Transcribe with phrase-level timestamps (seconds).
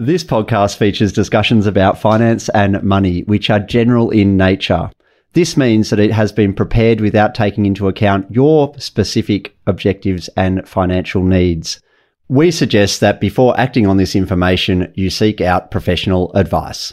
[0.00, 4.92] This podcast features discussions about finance and money, which are general in nature.
[5.32, 10.66] This means that it has been prepared without taking into account your specific objectives and
[10.68, 11.80] financial needs.
[12.28, 16.92] We suggest that before acting on this information, you seek out professional advice.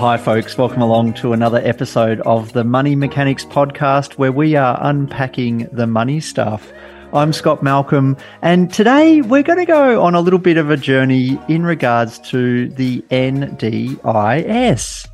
[0.00, 0.56] Hi, folks.
[0.56, 5.86] Welcome along to another episode of the Money Mechanics podcast, where we are unpacking the
[5.86, 6.72] money stuff.
[7.12, 10.78] I'm Scott Malcolm, and today we're going to go on a little bit of a
[10.78, 15.06] journey in regards to the NDIS,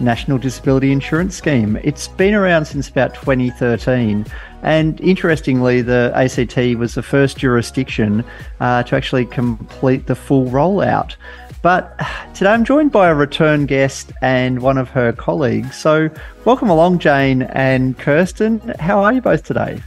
[0.00, 1.78] National Disability Insurance Scheme.
[1.84, 4.26] It's been around since about 2013.
[4.64, 8.24] And interestingly, the ACT was the first jurisdiction
[8.58, 11.14] uh, to actually complete the full rollout.
[11.60, 11.98] But
[12.34, 15.76] today I'm joined by a return guest and one of her colleagues.
[15.76, 16.08] So,
[16.44, 18.60] welcome along, Jane and Kirsten.
[18.78, 19.82] How are you both today?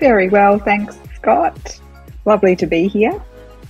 [0.00, 1.80] Very well, thanks, Scott.
[2.24, 3.22] Lovely to be here.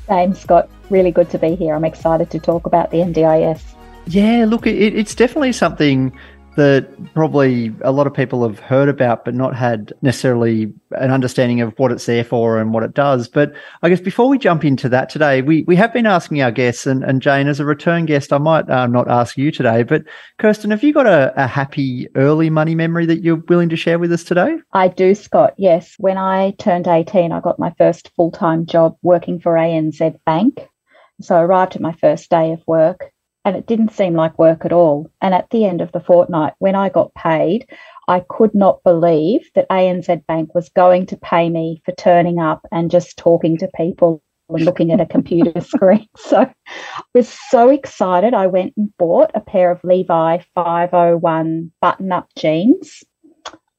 [0.08, 0.70] Same, Scott.
[0.89, 1.75] Really good to be here.
[1.75, 3.62] I'm excited to talk about the NDIS.
[4.06, 6.16] Yeah, look, it, it's definitely something
[6.57, 11.61] that probably a lot of people have heard about, but not had necessarily an understanding
[11.61, 13.29] of what it's there for and what it does.
[13.29, 16.51] But I guess before we jump into that today, we, we have been asking our
[16.51, 19.83] guests, and, and Jane, as a return guest, I might uh, not ask you today,
[19.83, 20.05] but
[20.39, 23.99] Kirsten, have you got a, a happy early money memory that you're willing to share
[23.99, 24.57] with us today?
[24.73, 25.55] I do, Scott.
[25.59, 25.95] Yes.
[25.99, 30.67] When I turned 18, I got my first full time job working for ANZ Bank.
[31.21, 33.12] So I arrived at my first day of work
[33.47, 35.08] and it didn't seem like work at all.
[35.22, 37.64] And at the end of the fortnight, when I got paid,
[38.08, 42.66] I could not believe that ANZ Bank was going to pay me for turning up
[42.72, 46.08] and just talking to people and looking at a computer screen.
[46.16, 48.34] So I was so excited.
[48.34, 53.05] I went and bought a pair of Levi 501 button up jeans.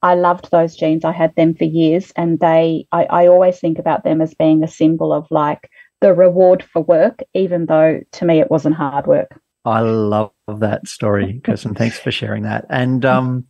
[0.01, 1.03] I loved those jeans.
[1.03, 4.63] I had them for years, and they, I, I always think about them as being
[4.63, 9.07] a symbol of like the reward for work, even though to me it wasn't hard
[9.07, 9.41] work.
[9.67, 11.75] I love that story, Kirsten.
[11.75, 12.65] Thanks for sharing that.
[12.69, 13.45] And um,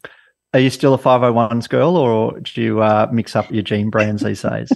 [0.52, 4.24] are you still a 501s girl or do you uh, mix up your jean brands
[4.24, 4.72] these days?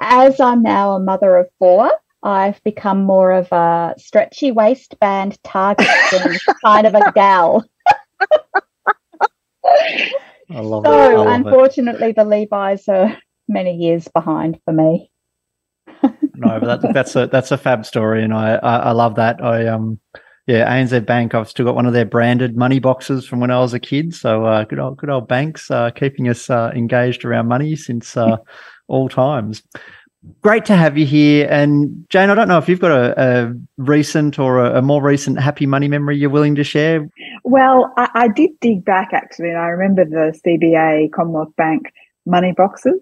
[0.00, 1.90] As I'm now a mother of four,
[2.22, 5.88] I've become more of a stretchy waistband target
[6.64, 7.64] kind of a gal.
[10.50, 11.26] I love so, it.
[11.26, 12.16] I unfortunately, it.
[12.16, 13.18] the Levi's are
[13.48, 15.10] many years behind for me
[16.34, 19.42] no, but that, that's a that's a fab story, and I, I, I love that.
[19.42, 20.00] I um
[20.46, 21.34] yeah, ANZ Bank.
[21.34, 24.14] I've still got one of their branded money boxes from when I was a kid.
[24.14, 28.16] So uh, good old good old banks uh, keeping us uh, engaged around money since
[28.16, 28.36] uh,
[28.88, 29.62] all times.
[30.40, 32.30] Great to have you here, and Jane.
[32.30, 35.66] I don't know if you've got a, a recent or a, a, more recent happy
[35.66, 37.06] money memory you're willing to share.
[37.44, 41.92] Well, I, I did dig back actually, and I remember the CBA Commonwealth Bank
[42.26, 43.00] money boxes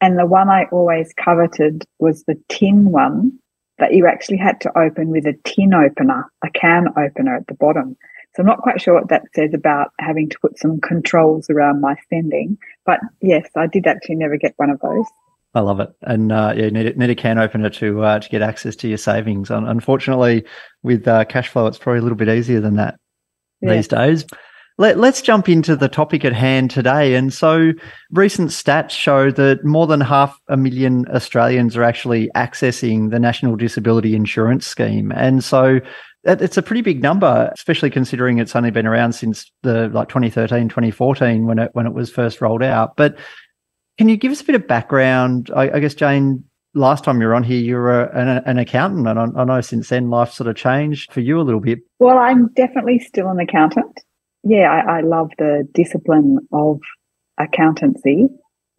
[0.00, 3.32] and the one I always coveted was the tin one
[3.78, 7.54] that you actually had to open with a tin opener, a can opener at the
[7.54, 7.96] bottom.
[8.34, 11.80] So I'm not quite sure what that says about having to put some controls around
[11.80, 12.58] my spending.
[12.84, 15.06] But yes, I did actually never get one of those.
[15.54, 18.42] I love it, and uh, yeah, need, need a can opener to uh, to get
[18.42, 19.50] access to your savings.
[19.50, 20.44] Unfortunately,
[20.82, 23.00] with uh, cash flow, it's probably a little bit easier than that
[23.62, 23.74] yeah.
[23.74, 24.26] these days.
[24.78, 27.14] Let, us jump into the topic at hand today.
[27.14, 27.72] And so,
[28.10, 33.56] recent stats show that more than half a million Australians are actually accessing the National
[33.56, 35.12] Disability Insurance Scheme.
[35.12, 35.80] And so,
[36.24, 40.68] it's a pretty big number, especially considering it's only been around since the like 2013,
[40.68, 42.96] 2014 when it when it was first rolled out.
[42.96, 43.16] But
[43.96, 45.50] can you give us a bit of background?
[45.54, 46.44] I, I guess Jane,
[46.74, 49.60] last time you were on here, you were an, an accountant, and I, I know
[49.60, 51.78] since then life sort of changed for you a little bit.
[51.98, 54.00] Well, I'm definitely still an accountant
[54.48, 56.78] yeah, I, I love the discipline of
[57.38, 58.28] accountancy.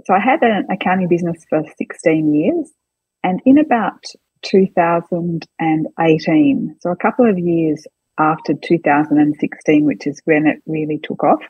[0.05, 2.71] So I had an accounting business for 16 years.
[3.23, 4.05] And in about
[4.43, 7.85] 2018, so a couple of years
[8.17, 11.43] after 2016, which is when it really took off,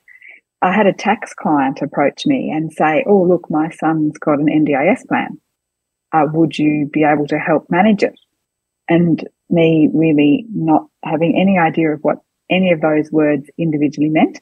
[0.63, 4.47] I had a tax client approach me and say, Oh, look, my son's got an
[4.47, 5.39] NDIS plan.
[6.11, 8.17] Uh, would you be able to help manage it?
[8.89, 12.17] And me really not having any idea of what
[12.49, 14.39] any of those words individually meant.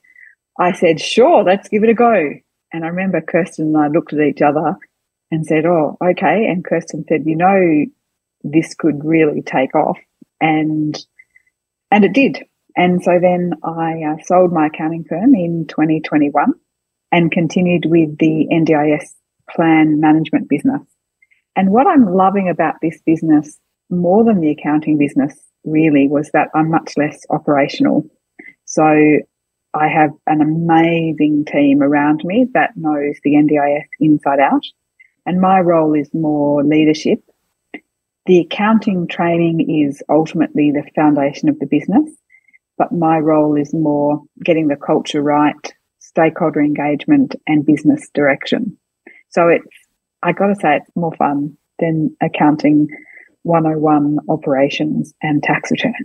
[0.59, 2.29] I said, sure, let's give it a go.
[2.71, 4.75] And I remember Kirsten and I looked at each other
[5.31, 6.45] and said, oh, okay.
[6.45, 7.85] And Kirsten said, you know,
[8.43, 9.97] this could really take off.
[10.39, 10.97] And,
[11.91, 12.43] and it did.
[12.75, 16.53] And so then I uh, sold my accounting firm in 2021
[17.11, 19.05] and continued with the NDIS
[19.49, 20.81] plan management business.
[21.55, 23.57] And what I'm loving about this business
[23.89, 28.05] more than the accounting business really was that I'm much less operational.
[28.65, 28.83] So
[29.73, 34.63] I have an amazing team around me that knows the NDIS inside out.
[35.25, 37.19] And my role is more leadership.
[38.25, 42.09] The accounting training is ultimately the foundation of the business,
[42.77, 48.77] but my role is more getting the culture right, stakeholder engagement, and business direction.
[49.29, 49.67] So it's,
[50.23, 52.87] I got to say, it's more fun than accounting
[53.45, 55.95] 101 operations and tax returns.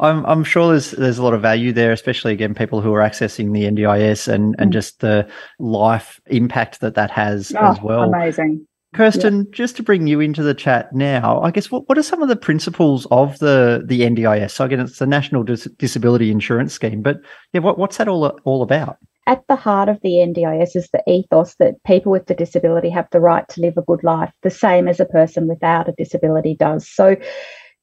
[0.00, 3.00] I'm I'm sure there's there's a lot of value there, especially again people who are
[3.00, 4.72] accessing the NDIS and and mm.
[4.72, 5.28] just the
[5.58, 8.02] life impact that that has oh, as well.
[8.02, 8.66] Amazing.
[8.94, 12.22] Kirsten, just to bring you into the chat now, I guess what, what are some
[12.22, 14.52] of the principles of the the NDIS?
[14.52, 17.20] So again, it's the National Dis- Disability Insurance Scheme, but
[17.52, 18.96] yeah, what, what's that all all about?
[19.28, 23.08] At the heart of the NDIS is the ethos that people with a disability have
[23.12, 26.56] the right to live a good life, the same as a person without a disability
[26.58, 26.88] does.
[26.88, 27.14] So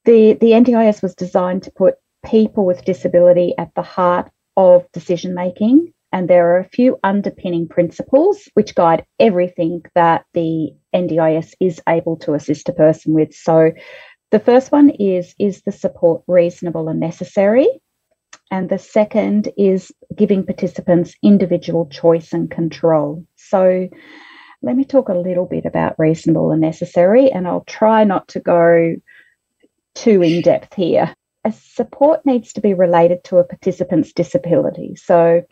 [0.05, 5.35] the, the NDIS was designed to put people with disability at the heart of decision
[5.35, 5.93] making.
[6.11, 12.17] And there are a few underpinning principles which guide everything that the NDIS is able
[12.21, 13.35] to assist a person with.
[13.35, 13.71] So
[14.31, 17.67] the first one is Is the support reasonable and necessary?
[18.55, 23.25] And the second is giving participants individual choice and control.
[23.35, 23.89] So
[24.61, 28.39] let me talk a little bit about reasonable and necessary, and I'll try not to
[28.39, 28.95] go
[29.93, 31.13] too in depth here
[31.45, 34.95] a support needs to be related to a participant's disability.
[34.95, 35.43] So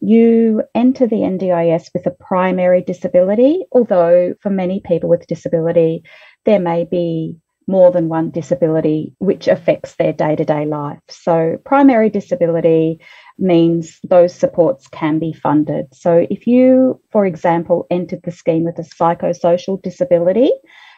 [0.00, 6.04] you enter the NDIS with a primary disability, although for many people with disability,
[6.44, 10.98] there may be more than one disability which affects their day to day life.
[11.08, 13.00] So, primary disability
[13.38, 15.86] means those supports can be funded.
[15.92, 20.50] So, if you, for example, entered the scheme with a psychosocial disability,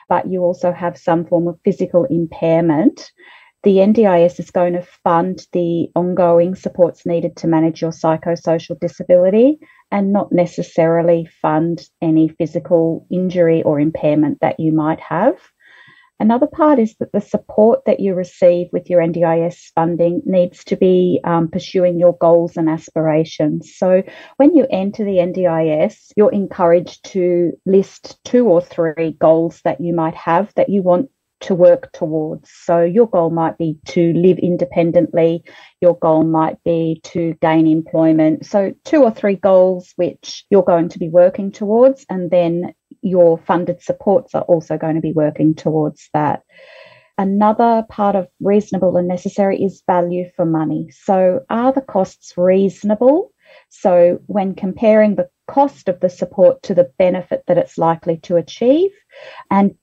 [0.08, 3.10] but you also have some form of physical impairment,
[3.64, 9.58] the NDIS is going to fund the ongoing supports needed to manage your psychosocial disability
[9.90, 15.36] and not necessarily fund any physical injury or impairment that you might have.
[16.20, 20.76] Another part is that the support that you receive with your NDIS funding needs to
[20.76, 23.74] be um, pursuing your goals and aspirations.
[23.76, 24.02] So,
[24.36, 29.92] when you enter the NDIS, you're encouraged to list two or three goals that you
[29.92, 31.10] might have that you want
[31.44, 32.50] to work towards.
[32.50, 35.44] So your goal might be to live independently,
[35.80, 38.46] your goal might be to gain employment.
[38.46, 42.72] So two or three goals which you're going to be working towards, and then
[43.04, 46.42] your funded supports are also going to be working towards that.
[47.16, 50.90] Another part of reasonable and necessary is value for money.
[50.90, 53.30] So, are the costs reasonable?
[53.68, 58.36] So, when comparing the cost of the support to the benefit that it's likely to
[58.36, 58.90] achieve,
[59.48, 59.76] and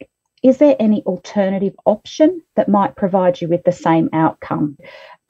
[0.43, 4.77] is there any alternative option that might provide you with the same outcome?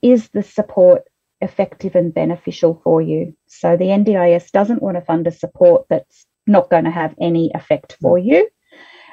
[0.02, 1.04] Is the support
[1.42, 3.36] effective and beneficial for you?
[3.48, 7.52] So the NDIS doesn't want to fund a support that's not going to have any
[7.54, 8.50] effect for you.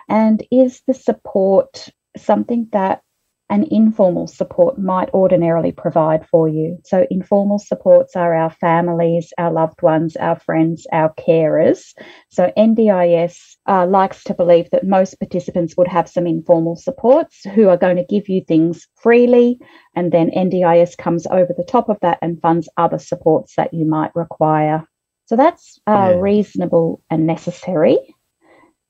[0.09, 3.03] And is the support something that
[3.51, 6.79] an informal support might ordinarily provide for you.
[6.85, 11.95] So, informal supports are our families, our loved ones, our friends, our carers.
[12.29, 17.69] So, NDIS uh, likes to believe that most participants would have some informal supports who
[17.69, 19.59] are going to give you things freely,
[19.97, 23.87] and then NDIS comes over the top of that and funds other supports that you
[23.87, 24.87] might require.
[25.29, 26.21] So, that's uh, yeah.
[26.21, 27.99] reasonable and necessary.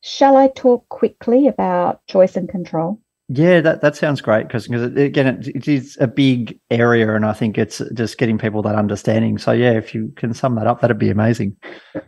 [0.01, 3.01] Shall I talk quickly about choice and control?
[3.31, 7.35] Yeah, that, that sounds great because again, it, it is a big area, and I
[7.35, 9.37] think it's just getting people that understanding.
[9.37, 11.57] So, yeah, if you can sum that up, that'd be amazing.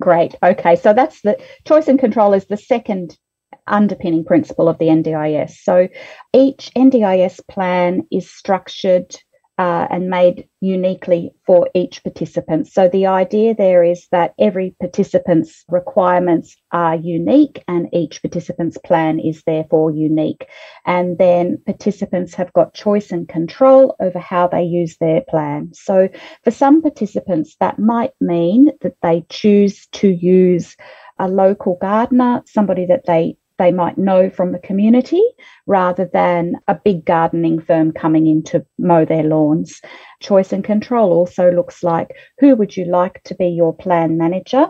[0.01, 0.35] Great.
[0.43, 3.19] Okay, so that's the choice and control is the second
[3.67, 5.57] underpinning principle of the NDIS.
[5.63, 5.89] So,
[6.33, 9.15] each NDIS plan is structured
[9.61, 12.67] uh, and made uniquely for each participant.
[12.67, 19.19] So the idea there is that every participant's requirements are unique and each participant's plan
[19.19, 20.47] is therefore unique.
[20.87, 25.73] And then participants have got choice and control over how they use their plan.
[25.75, 26.09] So
[26.43, 30.75] for some participants, that might mean that they choose to use
[31.19, 35.23] a local gardener, somebody that they they might know from the community
[35.67, 39.83] rather than a big gardening firm coming in to mow their lawns.
[40.21, 44.67] Choice and control also looks like who would you like to be your plan manager?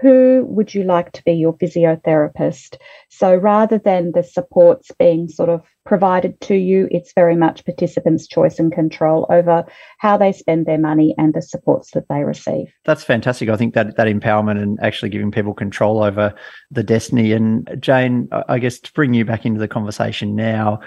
[0.00, 2.76] Who would you like to be your physiotherapist?
[3.08, 8.26] So rather than the supports being sort of provided to you, it's very much participants'
[8.26, 9.64] choice and control over
[9.98, 12.66] how they spend their money and the supports that they receive.
[12.84, 13.48] That's fantastic.
[13.48, 16.34] I think that that empowerment and actually giving people control over
[16.70, 17.32] the destiny.
[17.32, 20.80] And Jane, I guess to bring you back into the conversation now,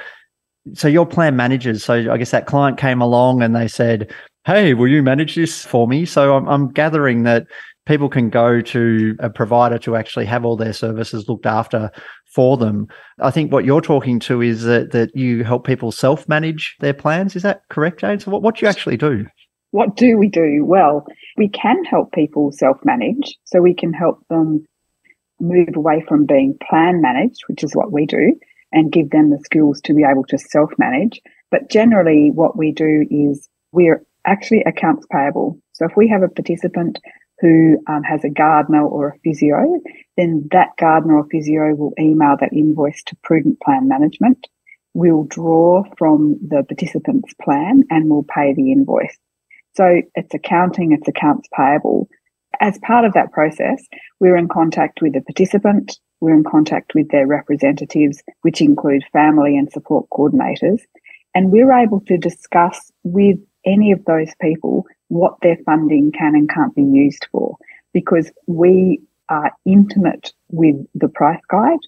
[0.73, 4.13] so your plan managers so i guess that client came along and they said
[4.45, 6.05] hey, will you manage this for me?
[6.05, 7.45] So I'm, I'm gathering that
[7.85, 11.91] people can go to a provider to actually have all their services looked after
[12.33, 12.87] for them.
[13.19, 16.93] I think what you're talking to is that, that you help people self manage their
[16.93, 17.35] plans.
[17.35, 18.19] Is that correct, Jane?
[18.19, 19.25] So, what, what do you actually do?
[19.71, 20.63] What do we do?
[20.65, 21.05] Well,
[21.37, 23.37] we can help people self manage.
[23.45, 24.65] So, we can help them
[25.39, 28.35] move away from being plan managed, which is what we do,
[28.71, 31.19] and give them the skills to be able to self manage.
[31.49, 35.59] But generally, what we do is we're actually accounts payable.
[35.73, 36.99] So if we have a participant
[37.41, 39.79] who um, has a gardener or a physio,
[40.15, 44.47] then that gardener or physio will email that invoice to Prudent Plan Management.
[44.93, 49.17] We'll draw from the participant's plan and we'll pay the invoice.
[49.75, 52.07] So it's accounting, it's accounts payable.
[52.59, 53.83] As part of that process,
[54.19, 59.57] we're in contact with the participant, we're in contact with their representatives, which include family
[59.57, 60.81] and support coordinators,
[61.33, 66.49] and we're able to discuss with any of those people what their funding can and
[66.49, 67.57] can't be used for
[67.93, 71.79] because we are intimate with the price guide,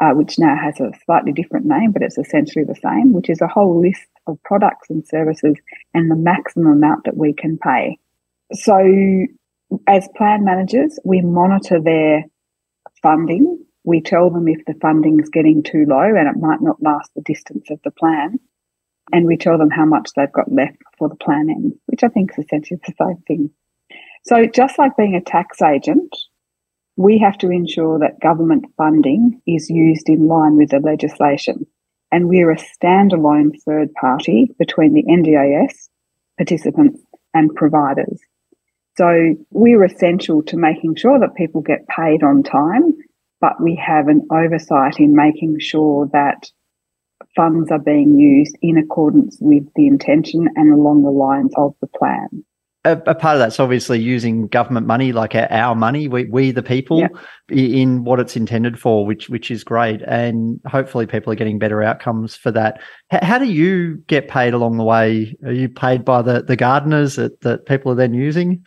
[0.00, 3.40] uh, which now has a slightly different name, but it's essentially the same, which is
[3.40, 5.56] a whole list of products and services
[5.94, 7.98] and the maximum amount that we can pay.
[8.52, 8.78] So,
[9.86, 12.24] as plan managers, we monitor their
[13.02, 13.58] funding.
[13.84, 17.10] We tell them if the funding is getting too low and it might not last
[17.16, 18.38] the distance of the plan
[19.12, 22.08] and we tell them how much they've got left before the plan ends, which I
[22.08, 23.50] think is essentially the same thing.
[24.24, 26.14] So just like being a tax agent,
[26.96, 31.66] we have to ensure that government funding is used in line with the legislation.
[32.10, 35.88] And we're a standalone third party between the NDIS,
[36.38, 37.00] participants,
[37.34, 38.18] and providers.
[38.96, 42.94] So we're essential to making sure that people get paid on time,
[43.40, 46.50] but we have an oversight in making sure that
[47.36, 51.86] funds are being used in accordance with the intention and along the lines of the
[51.86, 52.44] plan.
[52.84, 56.62] A, a part of that's obviously using government money, like our money, we, we the
[56.62, 57.08] people, yeah.
[57.50, 61.82] in what it's intended for, which which is great, and hopefully people are getting better
[61.82, 62.80] outcomes for that.
[63.12, 65.36] H- how do you get paid along the way?
[65.44, 68.64] Are you paid by the the gardeners that, that people are then using?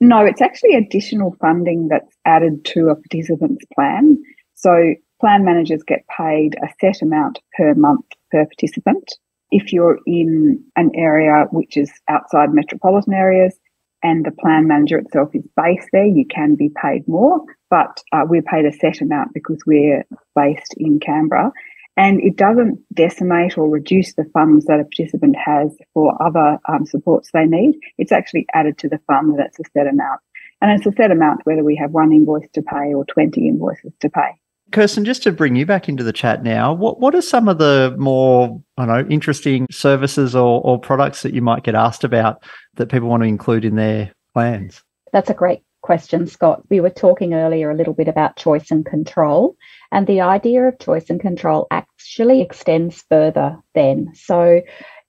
[0.00, 4.22] No, it's actually additional funding that's added to a participant's plan.
[4.54, 9.14] So plan managers get paid a set amount per month per participant.
[9.50, 13.58] If you're in an area which is outside metropolitan areas
[14.02, 18.24] and the plan manager itself is based there, you can be paid more, but uh,
[18.28, 20.04] we're paid a set amount because we're
[20.36, 21.50] based in Canberra.
[21.96, 26.86] And it doesn't decimate or reduce the funds that a participant has for other um,
[26.86, 27.74] supports they need.
[27.96, 30.20] It's actually added to the fund that's a set amount.
[30.60, 33.92] And it's a set amount whether we have one invoice to pay or 20 invoices
[34.00, 34.38] to pay.
[34.70, 37.58] Kirsten, just to bring you back into the chat now, what what are some of
[37.58, 42.42] the more I know interesting services or, or products that you might get asked about
[42.74, 44.82] that people want to include in their plans?
[45.12, 46.62] That's a great question, Scott.
[46.68, 49.56] We were talking earlier a little bit about choice and control,
[49.90, 54.12] and the idea of choice and control actually extends further then.
[54.14, 54.60] So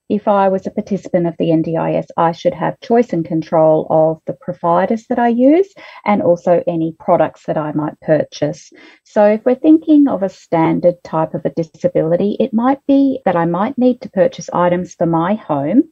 [0.10, 4.20] if I was a participant of the NDIS, I should have choice and control of
[4.26, 5.72] the providers that I use
[6.04, 8.74] and also any products that I might purchase.
[9.04, 13.36] So, if we're thinking of a standard type of a disability, it might be that
[13.36, 15.84] I might need to purchase items for my home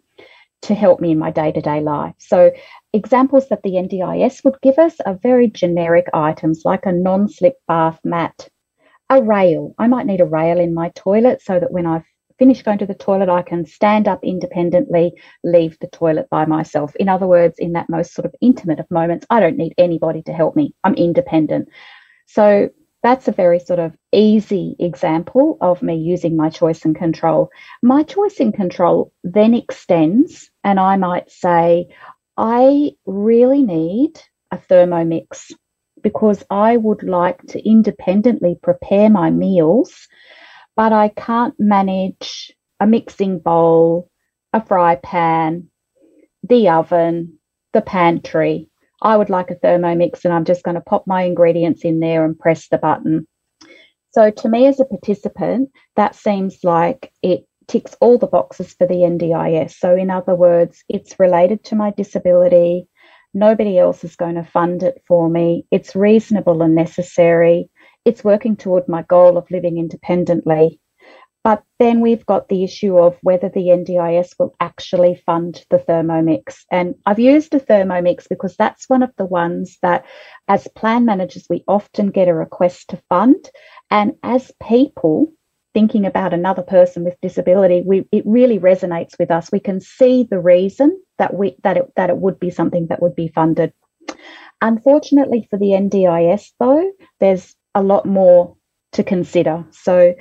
[0.63, 2.15] to help me in my day to day life.
[2.17, 2.51] So,
[2.93, 7.57] examples that the NDIS would give us are very generic items like a non slip
[7.67, 8.49] bath mat,
[9.11, 9.75] a rail.
[9.77, 12.85] I might need a rail in my toilet so that when I've finish going to
[12.85, 15.13] the toilet, I can stand up independently,
[15.43, 16.95] leave the toilet by myself.
[16.95, 20.21] In other words, in that most sort of intimate of moments, I don't need anybody
[20.23, 20.73] to help me.
[20.83, 21.69] I'm independent.
[22.27, 22.69] So
[23.03, 27.49] that's a very sort of easy example of me using my choice and control.
[27.81, 31.87] My choice and control then extends, and I might say,
[32.35, 34.19] I really need
[34.51, 35.51] a Thermomix
[36.01, 40.07] because I would like to independently prepare my meals
[40.77, 44.09] but I can't manage a mixing bowl,
[44.53, 45.69] a fry pan,
[46.47, 47.39] the oven,
[47.73, 48.69] the pantry.
[49.01, 52.23] I would like a Thermomix and I'm just going to pop my ingredients in there
[52.23, 53.27] and press the button.
[54.11, 58.87] So, to me as a participant, that seems like it ticks all the boxes for
[58.87, 59.71] the NDIS.
[59.71, 62.87] So, in other words, it's related to my disability.
[63.33, 65.65] Nobody else is going to fund it for me.
[65.71, 67.69] It's reasonable and necessary
[68.07, 70.79] it's working toward my goal of living independently.
[71.43, 76.63] But then we've got the issue of whether the NDIS will actually fund the Thermomix.
[76.71, 80.05] And I've used a Thermomix because that's one of the ones that,
[80.47, 83.49] as plan managers, we often get a request to fund.
[83.91, 85.33] And as people,
[85.73, 89.51] thinking about another person with disability, we, it really resonates with us.
[89.51, 93.01] We can see the reason that we that it that it would be something that
[93.01, 93.73] would be funded.
[94.61, 98.55] Unfortunately for the NDIS, though, there's a lot more
[98.93, 99.65] to consider.
[99.71, 100.15] So,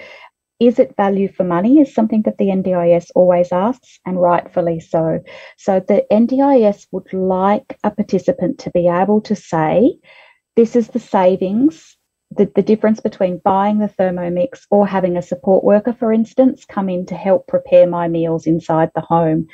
[0.58, 1.80] is it value for money?
[1.80, 5.20] Is something that the NDIS always asks, and rightfully so.
[5.58, 9.98] So, the NDIS would like a participant to be able to say,
[10.54, 11.96] This is the savings
[12.30, 16.88] the, the difference between buying the Thermomix or having a support worker, for instance, come
[16.88, 19.46] in to help prepare my meals inside the home.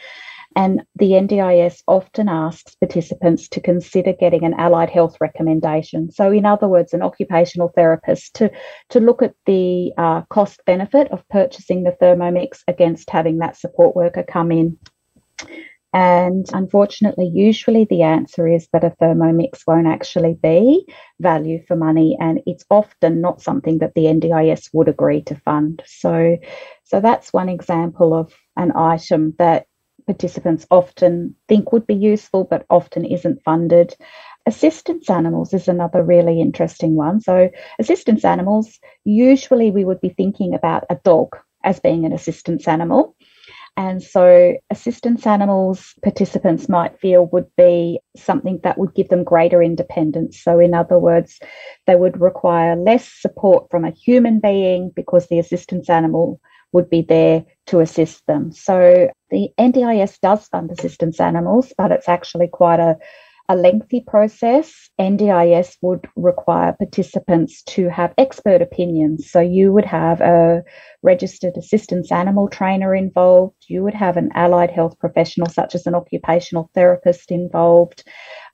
[0.54, 6.10] And the NDIS often asks participants to consider getting an allied health recommendation.
[6.10, 8.50] So, in other words, an occupational therapist to,
[8.90, 13.96] to look at the uh, cost benefit of purchasing the Thermomix against having that support
[13.96, 14.78] worker come in.
[15.94, 20.86] And unfortunately, usually the answer is that a Thermomix won't actually be
[21.20, 25.82] value for money, and it's often not something that the NDIS would agree to fund.
[25.86, 26.38] So,
[26.84, 29.66] so that's one example of an item that
[30.12, 33.96] participants often think would be useful, but often isn't funded.
[34.44, 37.18] Assistance animals is another really interesting one.
[37.22, 41.28] So, assistance animals, usually we would be thinking about a dog
[41.64, 43.16] as being an assistance animal.
[43.78, 49.62] And so, assistance animals participants might feel would be something that would give them greater
[49.62, 50.42] independence.
[50.42, 51.40] So, in other words,
[51.86, 56.38] they would require less support from a human being because the assistance animal
[56.72, 58.52] would be there to assist them.
[58.52, 62.96] So, the NDIS does fund assistance animals, but it's actually quite a
[63.48, 64.90] a lengthy process.
[65.00, 69.30] NDIS would require participants to have expert opinions.
[69.30, 70.62] So you would have a
[71.02, 75.94] registered assistance animal trainer involved, you would have an allied health professional, such as an
[75.94, 78.04] occupational therapist, involved,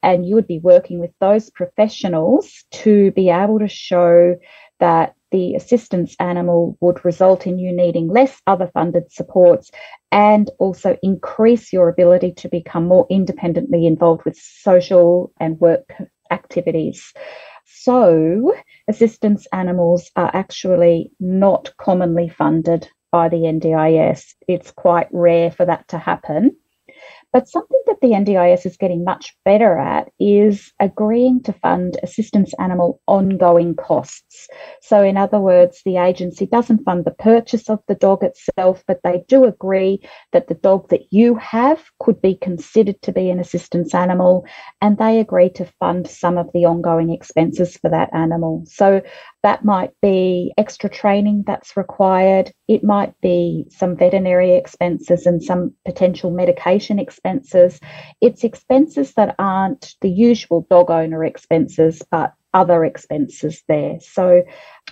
[0.03, 4.37] and you would be working with those professionals to be able to show
[4.81, 9.71] that the assistance animal would result in you needing less other funded supports
[10.11, 15.93] and also increase your ability to become more independently involved with social and work
[16.31, 17.13] activities.
[17.65, 18.55] So,
[18.89, 24.35] assistance animals are actually not commonly funded by the NDIS.
[24.47, 26.57] It's quite rare for that to happen.
[27.33, 32.55] But something that the NDIS is getting much better at is agreeing to fund assistance
[32.59, 34.49] animal ongoing costs.
[34.81, 39.01] So, in other words, the agency doesn't fund the purchase of the dog itself, but
[39.05, 40.01] they do agree
[40.33, 44.47] that the dog that you have could be considered to be an assistance animal,
[44.81, 48.65] and they agree to fund some of the ongoing expenses for that animal.
[48.67, 49.03] So,
[49.43, 52.53] that might be extra training that's required.
[52.67, 57.79] It might be some veterinary expenses and some potential medication expenses.
[58.21, 63.99] It's expenses that aren't the usual dog owner expenses, but other expenses there.
[64.01, 64.43] So,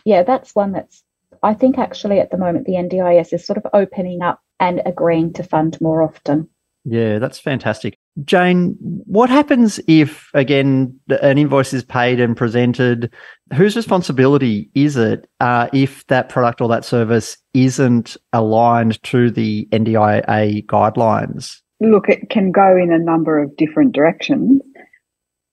[0.05, 1.03] yeah, that's one that's,
[1.43, 5.33] I think, actually at the moment, the NDIS is sort of opening up and agreeing
[5.35, 6.49] to fund more often.
[6.85, 7.99] Yeah, that's fantastic.
[8.25, 13.13] Jane, what happens if, again, an invoice is paid and presented?
[13.55, 19.69] Whose responsibility is it uh, if that product or that service isn't aligned to the
[19.71, 21.61] NDIA guidelines?
[21.81, 24.63] Look, it can go in a number of different directions.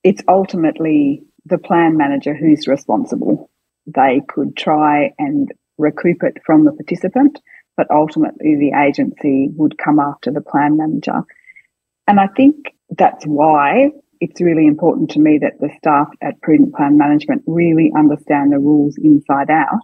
[0.03, 3.49] It's ultimately the plan manager who's responsible.
[3.85, 7.41] They could try and recoup it from the participant,
[7.75, 11.23] but ultimately the agency would come after the plan manager
[12.07, 12.55] and I think
[12.97, 13.89] that's why
[14.19, 18.59] it's really important to me that the staff at Prudent Plan Management really understand the
[18.59, 19.83] rules inside out.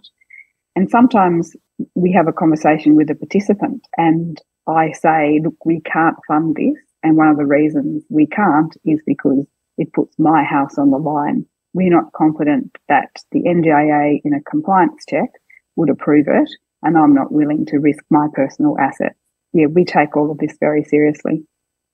[0.76, 1.54] And sometimes
[1.94, 6.78] we have a conversation with a participant and I say, look, we can't fund this.
[7.02, 9.46] And one of the reasons we can't is because
[9.78, 11.46] it puts my house on the line.
[11.72, 15.30] We're not confident that the NDIA in a compliance check
[15.76, 16.50] would approve it.
[16.82, 19.18] And I'm not willing to risk my personal assets.
[19.52, 21.44] Yeah, we take all of this very seriously.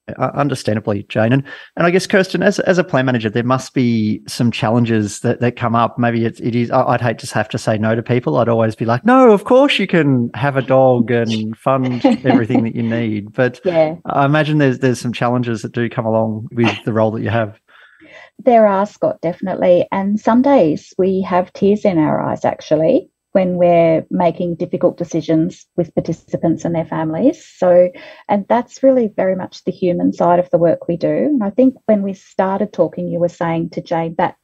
[0.09, 1.33] Uh, understandably, Jane.
[1.33, 1.43] And,
[1.77, 5.41] and I guess, Kirsten, as, as a plan manager, there must be some challenges that,
[5.41, 5.99] that come up.
[5.99, 8.37] Maybe it, it is, I'd hate to have to say no to people.
[8.37, 12.63] I'd always be like, no, of course you can have a dog and fund everything
[12.63, 13.33] that you need.
[13.33, 13.97] But yeah.
[14.05, 17.31] I imagine there's, there's some challenges that do come along with the role that you
[17.31, 17.59] have.
[18.39, 19.89] There are, Scott, definitely.
[19.91, 25.67] And some days we have tears in our eyes, actually when we're making difficult decisions
[25.77, 27.45] with participants and their families.
[27.45, 27.91] So,
[28.31, 31.15] and that's really very much the human side of the work we do.
[31.15, 34.37] And I think when we started talking, you were saying to Jane that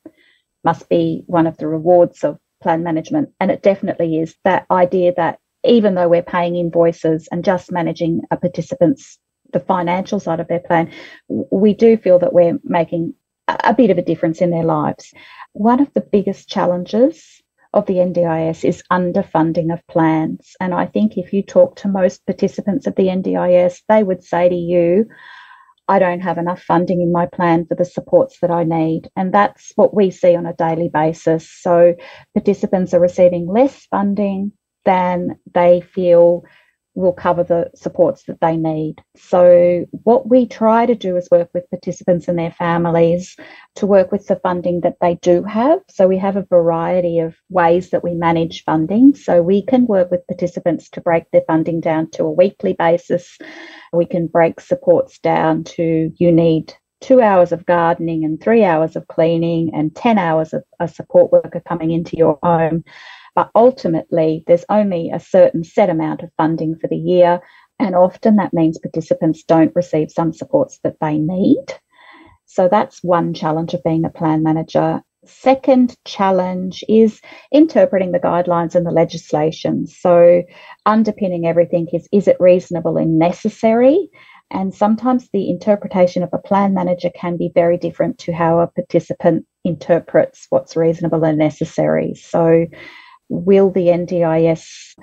[0.62, 3.30] must be one of the rewards of plan management.
[3.40, 8.20] And it definitely is that idea that even though we're paying invoices and just managing
[8.30, 9.18] a participant's
[9.54, 10.92] the financial side of their plan,
[11.28, 13.14] we do feel that we're making
[13.48, 15.14] a bit of a difference in their lives.
[15.54, 17.41] One of the biggest challenges
[17.72, 20.54] of the NDIS is underfunding of plans.
[20.60, 24.48] And I think if you talk to most participants of the NDIS, they would say
[24.48, 25.06] to you,
[25.88, 29.10] I don't have enough funding in my plan for the supports that I need.
[29.16, 31.50] And that's what we see on a daily basis.
[31.50, 31.94] So
[32.34, 34.52] participants are receiving less funding
[34.84, 36.44] than they feel
[36.94, 39.02] will cover the supports that they need.
[39.16, 43.36] So, what we try to do is work with participants and their families
[43.76, 45.80] to work with the funding that they do have.
[45.88, 49.14] So, we have a variety of ways that we manage funding.
[49.14, 53.38] So, we can work with participants to break their funding down to a weekly basis.
[53.92, 58.96] We can break supports down to you need two hours of gardening and three hours
[58.96, 62.84] of cleaning and 10 hours of a support worker coming into your home.
[63.34, 67.40] But ultimately, there's only a certain set amount of funding for the year.
[67.78, 71.64] And often that means participants don't receive some supports that they need.
[72.46, 75.02] So that's one challenge of being a plan manager.
[75.24, 77.20] Second challenge is
[77.52, 79.86] interpreting the guidelines and the legislation.
[79.86, 80.42] So,
[80.84, 84.10] underpinning everything is is it reasonable and necessary?
[84.50, 88.66] And sometimes the interpretation of a plan manager can be very different to how a
[88.66, 92.14] participant interprets what's reasonable and necessary.
[92.14, 92.66] So,
[93.32, 94.94] will the NDIS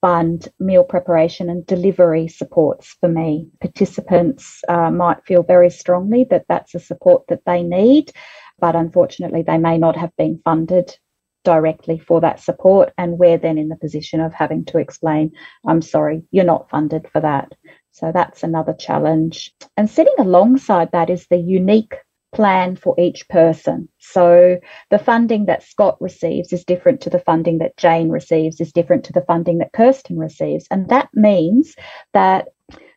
[0.00, 3.48] fund meal preparation and delivery supports for me?
[3.60, 8.10] Participants uh, might feel very strongly that that's a support that they need,
[8.58, 10.96] but unfortunately, they may not have been funded
[11.44, 12.92] directly for that support.
[12.96, 15.32] And we're then in the position of having to explain,
[15.66, 17.52] I'm sorry, you're not funded for that.
[17.92, 19.52] So that's another challenge.
[19.76, 21.94] And sitting alongside that is the unique
[22.32, 23.88] plan for each person.
[23.98, 24.58] So
[24.90, 29.04] the funding that Scott receives is different to the funding that Jane receives, is different
[29.04, 30.66] to the funding that Kirsten receives.
[30.70, 31.74] And that means
[32.12, 32.48] that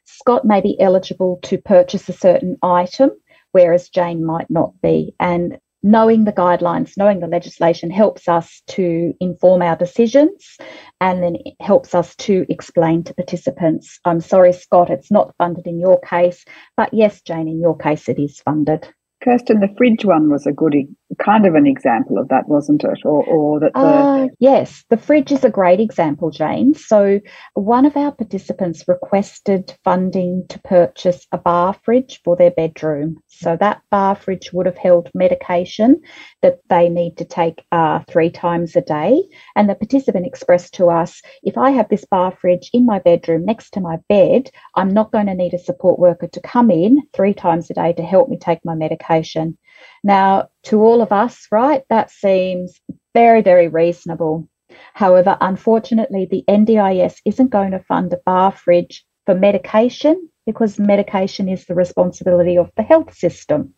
[0.06, 3.12] Scott may be eligible to purchase a certain item,
[3.52, 5.16] whereas Jane might not be.
[5.20, 10.58] And knowing the guidelines, knowing the legislation helps us to inform our decisions
[11.02, 15.68] and then it helps us to explain to participants, I'm sorry, Scott, it's not funded
[15.68, 16.46] in your case,
[16.78, 18.88] but yes, Jane, in your case, it is funded.
[19.24, 20.76] Kirsten, the fridge one was a good,
[21.20, 23.00] kind of an example of that, wasn't it?
[23.06, 26.74] Or, or that the uh, yes, the fridge is a great example, Jane.
[26.74, 27.20] So
[27.54, 33.18] one of our participants requested funding to purchase a bar fridge for their bedroom.
[33.28, 36.02] So that bar fridge would have held medication
[36.42, 39.22] that they need to take uh, three times a day.
[39.56, 43.46] And the participant expressed to us, if I have this bar fridge in my bedroom
[43.46, 47.02] next to my bed, I'm not going to need a support worker to come in
[47.14, 49.58] three times a day to help me take my medication.
[50.04, 52.80] Now, to all of us, right, that seems
[53.14, 54.48] very, very reasonable.
[54.94, 61.48] However, unfortunately, the NDIS isn't going to fund a bar fridge for medication because medication
[61.48, 63.74] is the responsibility of the health system.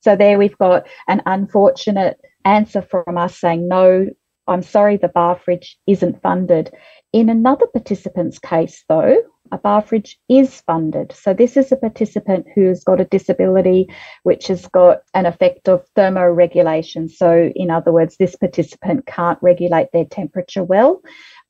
[0.00, 4.08] So there we've got an unfortunate answer from us saying, no,
[4.46, 6.72] I'm sorry, the bar fridge isn't funded.
[7.12, 9.16] In another participant's case, though,
[9.52, 11.12] a bar fridge is funded.
[11.12, 13.88] So this is a participant who's got a disability
[14.22, 17.10] which has got an effect of thermoregulation.
[17.10, 21.00] So in other words, this participant can't regulate their temperature well.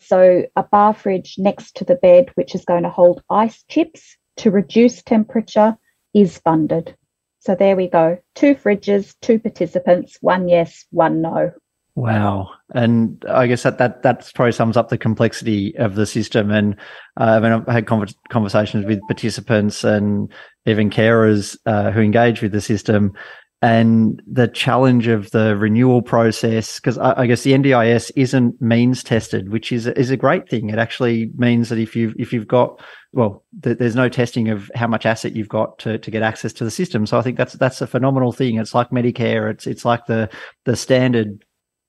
[0.00, 4.16] So a bar fridge next to the bed, which is going to hold ice chips
[4.38, 5.76] to reduce temperature,
[6.14, 6.96] is funded.
[7.40, 8.18] So there we go.
[8.34, 11.52] Two fridges, two participants, one yes, one no.
[11.98, 16.52] Wow, and I guess that that that probably sums up the complexity of the system.
[16.52, 16.74] And
[17.18, 20.32] uh, I mean, I've had conversations with participants and
[20.64, 23.14] even carers uh, who engage with the system,
[23.62, 26.78] and the challenge of the renewal process.
[26.78, 30.70] Because I, I, guess the NDIS isn't means tested, which is is a great thing.
[30.70, 32.80] It actually means that if you if you've got
[33.12, 36.52] well, th- there's no testing of how much asset you've got to, to get access
[36.52, 37.06] to the system.
[37.06, 38.56] So I think that's that's a phenomenal thing.
[38.56, 39.50] It's like Medicare.
[39.50, 40.30] It's it's like the
[40.64, 41.44] the standard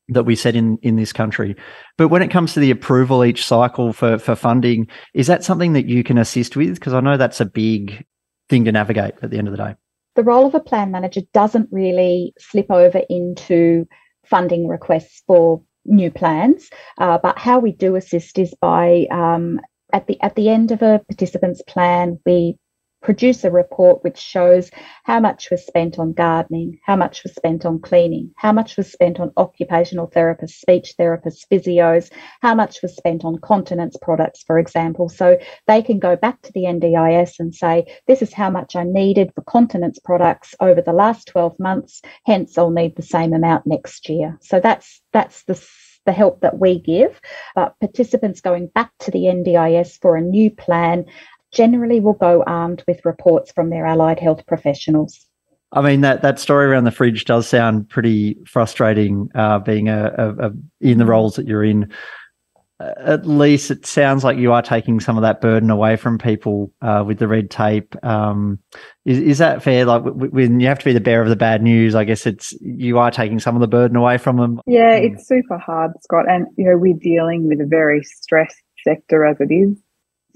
[0.09, 1.55] that we set in in this country.
[1.97, 5.73] But when it comes to the approval each cycle for for funding, is that something
[5.73, 6.75] that you can assist with?
[6.75, 8.05] Because I know that's a big
[8.49, 9.75] thing to navigate at the end of the day.
[10.15, 13.87] The role of a plan manager doesn't really slip over into
[14.25, 19.59] funding requests for new plans, uh, but how we do assist is by um,
[19.93, 22.57] at the at the end of a participant's plan, we
[23.01, 24.69] produce a report which shows
[25.03, 28.91] how much was spent on gardening, how much was spent on cleaning, how much was
[28.91, 34.59] spent on occupational therapists, speech therapists, physios, how much was spent on continence products, for
[34.59, 35.09] example.
[35.09, 38.83] So they can go back to the NDIS and say, this is how much I
[38.83, 43.65] needed for continence products over the last 12 months, hence I'll need the same amount
[43.65, 44.37] next year.
[44.41, 45.59] So that's that's the
[46.05, 47.19] the help that we give.
[47.55, 51.05] But participants going back to the NDIS for a new plan
[51.51, 55.25] generally will go armed with reports from their allied health professionals.
[55.71, 59.29] I mean that that story around the fridge does sound pretty frustrating.
[59.35, 61.91] Uh, being a, a, a, in the roles that you're in,
[62.79, 66.71] at least it sounds like you are taking some of that burden away from people
[66.81, 67.93] uh, with the red tape.
[68.03, 68.59] Um,
[69.05, 69.85] is, is that fair?
[69.85, 72.53] Like when you have to be the bearer of the bad news, I guess it's
[72.61, 74.61] you are taking some of the burden away from them.
[74.65, 79.25] Yeah, it's super hard, Scott, and you know we're dealing with a very stressed sector
[79.25, 79.77] as it is.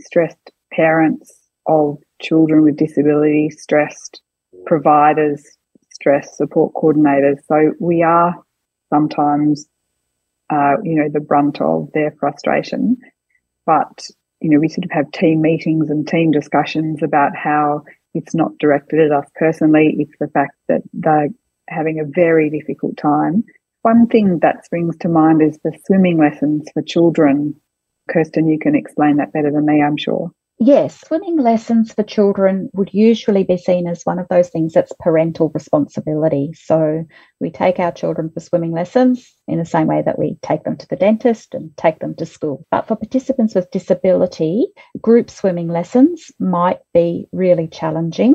[0.02, 1.34] Stressed parents
[1.68, 4.22] of children with disability, stressed
[4.66, 5.44] providers,
[5.92, 7.38] stress support coordinators.
[7.48, 8.36] So we are
[8.92, 9.66] sometimes,
[10.50, 12.98] uh, you know, the brunt of their frustration.
[13.66, 14.08] But,
[14.42, 17.84] you know, we sort of have team meetings and team discussions about how
[18.14, 19.96] it's not directed at us personally.
[19.98, 21.30] It's the fact that they're
[21.70, 23.44] having a very difficult time.
[23.84, 27.56] One thing that springs to mind is the swimming lessons for children.
[28.10, 30.32] Kirsten, you can explain that better than me, I'm sure.
[30.66, 34.94] Yes, swimming lessons for children would usually be seen as one of those things that's
[34.98, 36.52] parental responsibility.
[36.54, 37.04] So
[37.42, 40.78] we take our children for swimming lessons in the same way that we take them
[40.78, 42.66] to the dentist and take them to school.
[42.72, 44.68] But for participants with disability,
[45.02, 48.34] group swimming lessons might be really challenging.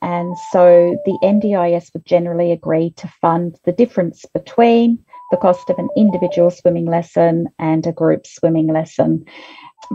[0.00, 5.00] And so the NDIS would generally agree to fund the difference between
[5.32, 9.24] the cost of an individual swimming lesson and a group swimming lesson.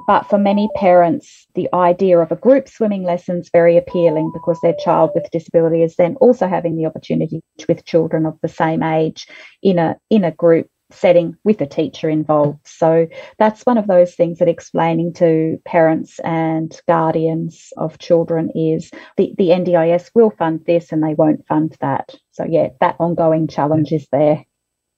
[0.07, 4.59] But for many parents, the idea of a group swimming lesson is very appealing because
[4.61, 8.83] their child with disability is then also having the opportunity with children of the same
[8.83, 9.27] age
[9.61, 12.65] in a in a group setting with a teacher involved.
[12.65, 18.89] So that's one of those things that explaining to parents and guardians of children is
[19.17, 22.15] the, the NDIS will fund this and they won't fund that.
[22.31, 24.45] So yeah, that ongoing challenge is there.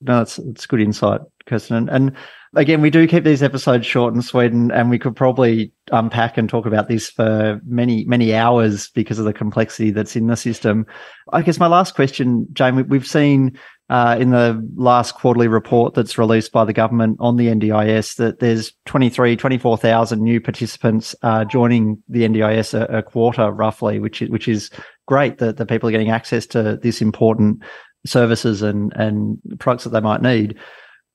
[0.01, 1.89] No, it's it's good insight, Kirsten.
[1.89, 2.15] And,
[2.55, 6.37] again, we do keep these episodes short and sweet, and, and we could probably unpack
[6.37, 10.35] and talk about this for many, many hours because of the complexity that's in the
[10.35, 10.85] system.
[11.31, 13.57] I guess my last question, Jane, we've seen
[13.89, 18.39] uh, in the last quarterly report that's released by the government on the NDIS that
[18.39, 24.29] there's 23, 24,000 new participants uh, joining the NDIS a, a, quarter roughly, which is,
[24.29, 24.69] which is
[25.07, 27.63] great that the people are getting access to this important
[28.05, 30.57] services and, and products that they might need.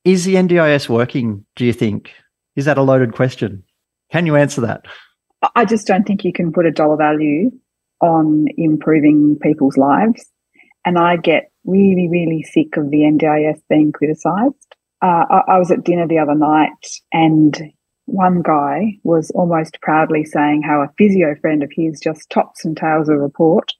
[0.06, 2.12] Is the NDIS working, do you think?
[2.54, 3.64] Is that a loaded question?
[4.12, 4.84] Can you answer that?
[5.56, 7.50] I just don't think you can put a dollar value
[8.00, 10.24] on improving people's lives.
[10.84, 14.76] And I get really, really sick of the NDIS being criticised.
[15.02, 17.60] Uh, I, I was at dinner the other night and
[18.04, 22.76] one guy was almost proudly saying how a physio friend of his just tops and
[22.76, 23.72] tails a report,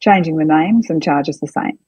[0.00, 1.78] changing the names and charges the same.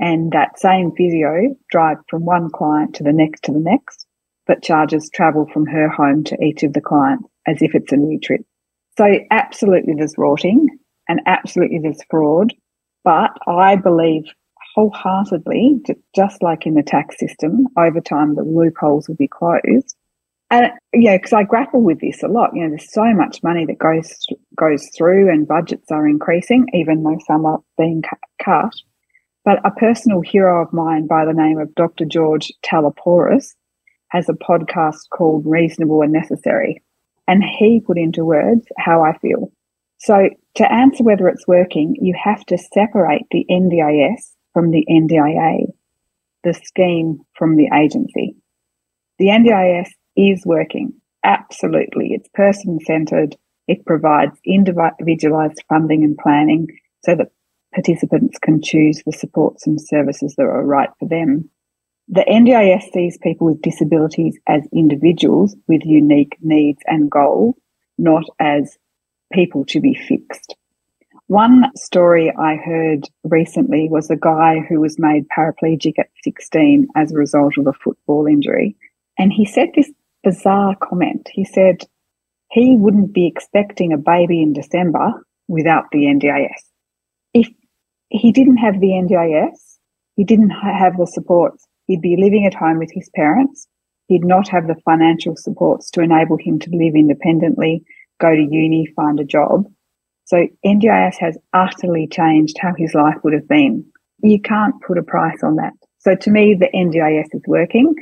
[0.00, 4.06] And that same physio drives from one client to the next to the next,
[4.46, 7.96] but charges travel from her home to each of the clients as if it's a
[7.96, 8.40] new trip.
[8.96, 10.66] So absolutely there's rorting
[11.08, 12.52] and absolutely there's fraud.
[13.04, 14.24] But I believe
[14.74, 15.82] wholeheartedly,
[16.14, 19.96] just like in the tax system, over time the loopholes will be closed.
[20.50, 22.50] And yeah, because I grapple with this a lot.
[22.54, 27.04] You know, there's so much money that goes goes through, and budgets are increasing, even
[27.04, 28.02] though some are being
[28.42, 28.72] cut.
[29.44, 32.04] But a personal hero of mine by the name of Dr.
[32.04, 33.54] George Taleporos
[34.08, 36.82] has a podcast called Reasonable and Necessary.
[37.26, 39.52] And he put into words how I feel.
[39.98, 45.72] So to answer whether it's working, you have to separate the NDIS from the NDIA,
[46.42, 48.34] the scheme from the agency.
[49.18, 50.94] The NDIS is working.
[51.24, 52.08] Absolutely.
[52.12, 53.36] It's person centered.
[53.68, 56.66] It provides individualized funding and planning
[57.04, 57.30] so that
[57.74, 61.48] participants can choose the supports and services that are right for them.
[62.08, 67.54] The NDIS sees people with disabilities as individuals with unique needs and goals,
[67.98, 68.76] not as
[69.32, 70.56] people to be fixed.
[71.28, 77.12] One story I heard recently was a guy who was made paraplegic at 16 as
[77.12, 78.76] a result of a football injury.
[79.16, 79.92] And he said this
[80.24, 81.28] bizarre comment.
[81.32, 81.84] He said
[82.50, 86.69] he wouldn't be expecting a baby in December without the NDIS.
[88.10, 89.78] He didn't have the NDIS.
[90.16, 91.66] He didn't have the supports.
[91.86, 93.66] He'd be living at home with his parents.
[94.08, 97.84] He'd not have the financial supports to enable him to live independently,
[98.20, 99.64] go to uni, find a job.
[100.24, 103.84] So NDIS has utterly changed how his life would have been.
[104.22, 105.72] You can't put a price on that.
[105.98, 107.94] So to me, the NDIS is working.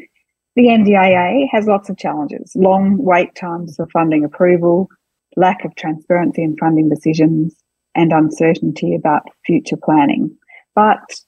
[0.57, 4.89] The NDIA has lots of challenges, long wait times for funding approval,
[5.37, 7.55] lack of transparency in funding decisions,
[7.99, 10.35] and uncertainty about future planning.
[10.75, 11.21] But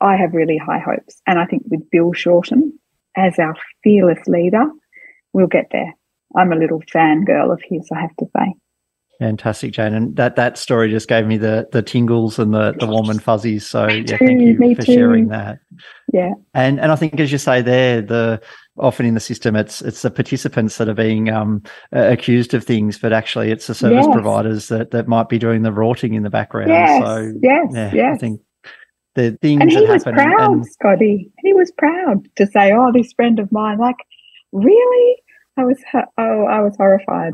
[0.00, 1.20] I have really high hopes.
[1.26, 2.78] And I think with Bill Shorten
[3.16, 4.64] as our fearless leader,
[5.32, 5.94] we'll get there.
[6.36, 8.54] I'm a little fangirl of his, I have to say.
[9.18, 9.94] Fantastic, Jane.
[9.94, 13.20] And that, that story just gave me the the tingles and the, the warm and
[13.20, 13.66] fuzzies.
[13.66, 14.94] So yeah, thank you me for too.
[14.94, 15.58] sharing that.
[16.12, 16.34] Yeah.
[16.54, 18.40] And and I think as you say there, the
[18.80, 21.62] often in the system it's it's the participants that are being um,
[21.92, 24.14] accused of things, but actually it's the service Yes.
[24.14, 26.68] providers that, that might be doing the rorting in the background.
[26.70, 27.02] Yes.
[27.04, 27.66] So yes.
[27.72, 28.14] yeah, yes.
[28.16, 28.40] I think
[29.14, 31.32] the things and he that was proud, and, Scotty.
[31.42, 33.96] He was proud to say, "Oh, this friend of mine." Like,
[34.52, 35.16] really?
[35.56, 35.78] I was.
[35.90, 37.32] ho- Oh, I was horrified.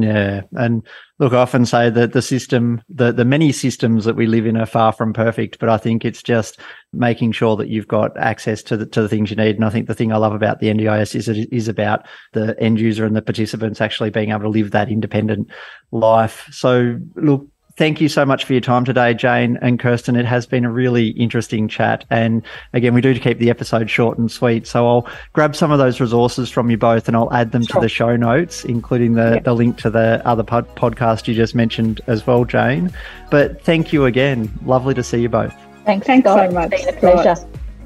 [0.00, 0.86] Yeah, and
[1.18, 4.56] look, I often say that the system, the the many systems that we live in
[4.56, 6.60] are far from perfect, but I think it's just
[6.92, 9.56] making sure that you've got access to the to the things you need.
[9.56, 12.54] And I think the thing I love about the NDIS is it is about the
[12.62, 15.48] end user and the participants actually being able to live that independent
[15.90, 16.46] life.
[16.52, 17.48] So, look.
[17.78, 20.16] Thank you so much for your time today, Jane and Kirsten.
[20.16, 22.04] It has been a really interesting chat.
[22.10, 24.66] And again, we do keep the episode short and sweet.
[24.66, 27.78] So I'll grab some of those resources from you both and I'll add them to
[27.80, 29.44] the show notes, including the, Yep.
[29.44, 32.90] the link to the other pod- podcast you just mentioned as well, Jane.
[33.30, 34.50] But thank you again.
[34.64, 35.54] Lovely to see you both.
[35.84, 37.36] Thanks, Thanks so much, It's been a pleasure.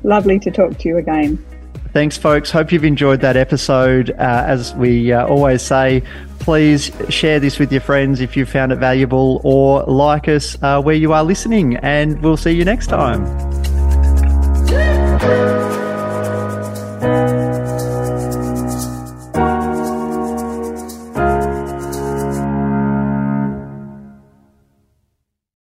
[0.04, 1.38] Lovely to talk to you again.
[1.92, 2.50] Thanks, folks.
[2.50, 4.10] Hope you've enjoyed that episode.
[4.12, 6.02] Uh, as we uh, always say,
[6.38, 10.80] please share this with your friends if you found it valuable or like us uh,
[10.80, 11.76] where you are listening.
[11.76, 13.22] And we'll see you next time.